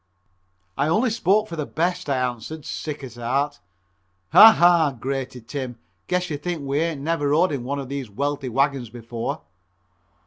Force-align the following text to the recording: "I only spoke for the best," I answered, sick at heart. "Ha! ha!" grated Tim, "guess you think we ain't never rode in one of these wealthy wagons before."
"I 0.79 0.87
only 0.87 1.11
spoke 1.11 1.47
for 1.47 1.55
the 1.55 1.67
best," 1.67 2.09
I 2.09 2.17
answered, 2.17 2.65
sick 2.65 3.03
at 3.03 3.13
heart. 3.17 3.59
"Ha! 4.31 4.51
ha!" 4.53 4.97
grated 4.99 5.47
Tim, 5.47 5.77
"guess 6.07 6.31
you 6.31 6.37
think 6.39 6.63
we 6.63 6.79
ain't 6.79 7.01
never 7.01 7.29
rode 7.29 7.51
in 7.51 7.63
one 7.63 7.77
of 7.77 7.87
these 7.87 8.09
wealthy 8.09 8.49
wagons 8.49 8.89
before." 8.89 9.43